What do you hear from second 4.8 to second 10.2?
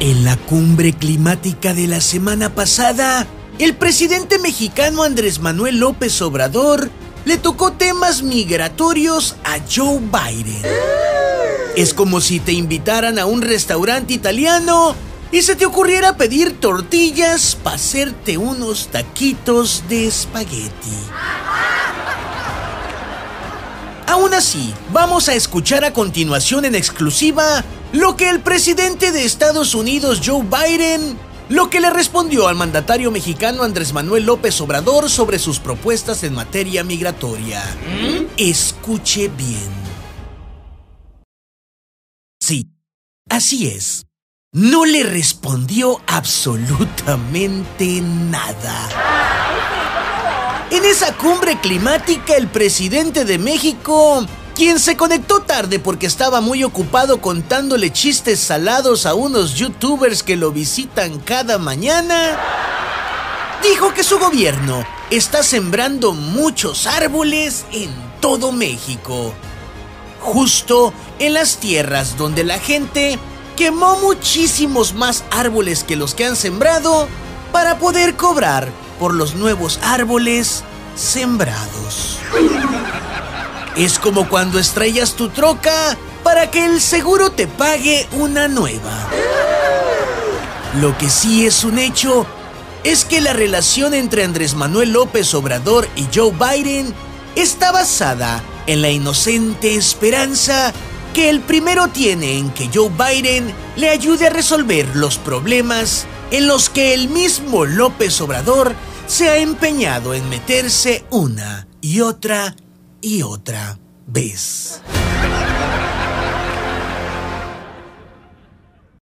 Andrés Manuel López Obrador le tocó temas migratorios a Joe